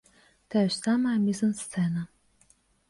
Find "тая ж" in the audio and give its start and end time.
0.55-0.71